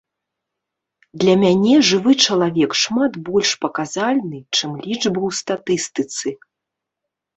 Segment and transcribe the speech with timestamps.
[1.23, 6.27] Для мяне жывы чалавек шмат больш паказальны, чым лічбы ў статыстыцы.